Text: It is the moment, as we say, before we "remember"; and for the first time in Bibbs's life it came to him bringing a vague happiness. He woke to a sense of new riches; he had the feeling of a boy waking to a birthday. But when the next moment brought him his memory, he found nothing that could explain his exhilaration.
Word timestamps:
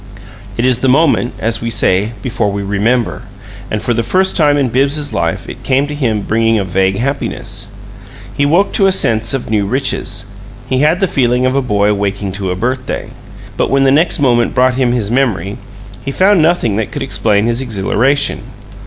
It 0.57 0.65
is 0.65 0.79
the 0.79 0.87
moment, 0.89 1.33
as 1.37 1.61
we 1.61 1.69
say, 1.69 2.13
before 2.23 2.51
we 2.51 2.63
"remember"; 2.63 3.21
and 3.69 3.83
for 3.83 3.93
the 3.93 4.01
first 4.01 4.35
time 4.35 4.57
in 4.57 4.69
Bibbs's 4.69 5.13
life 5.13 5.47
it 5.47 5.61
came 5.61 5.85
to 5.85 5.93
him 5.93 6.21
bringing 6.23 6.57
a 6.57 6.65
vague 6.65 6.97
happiness. 6.97 7.67
He 8.35 8.43
woke 8.43 8.73
to 8.73 8.87
a 8.87 8.91
sense 8.91 9.35
of 9.35 9.51
new 9.51 9.63
riches; 9.67 10.25
he 10.67 10.79
had 10.79 11.01
the 11.01 11.07
feeling 11.07 11.45
of 11.45 11.55
a 11.55 11.61
boy 11.61 11.93
waking 11.93 12.31
to 12.31 12.49
a 12.49 12.55
birthday. 12.55 13.11
But 13.57 13.69
when 13.69 13.83
the 13.83 13.91
next 13.91 14.19
moment 14.19 14.55
brought 14.55 14.73
him 14.73 14.91
his 14.91 15.11
memory, 15.11 15.59
he 16.03 16.09
found 16.09 16.41
nothing 16.41 16.77
that 16.77 16.89
could 16.91 17.03
explain 17.03 17.45
his 17.45 17.61
exhilaration. 17.61 18.39